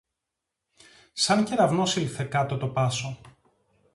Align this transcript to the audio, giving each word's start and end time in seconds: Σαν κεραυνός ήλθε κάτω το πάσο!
Σαν 1.13 1.43
κεραυνός 1.43 1.95
ήλθε 1.95 2.23
κάτω 2.23 2.57
το 2.57 2.67
πάσο! 2.67 3.19